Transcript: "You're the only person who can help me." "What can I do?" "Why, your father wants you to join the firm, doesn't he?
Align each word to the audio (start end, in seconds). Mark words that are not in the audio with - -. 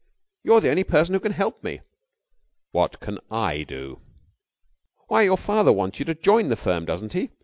"You're 0.43 0.61
the 0.61 0.71
only 0.71 0.83
person 0.83 1.13
who 1.13 1.19
can 1.19 1.31
help 1.33 1.63
me." 1.63 1.81
"What 2.71 2.99
can 2.99 3.19
I 3.29 3.61
do?" 3.61 4.01
"Why, 5.09 5.21
your 5.21 5.37
father 5.37 5.71
wants 5.71 5.99
you 5.99 6.05
to 6.05 6.15
join 6.15 6.49
the 6.49 6.55
firm, 6.55 6.85
doesn't 6.85 7.13
he? 7.13 7.29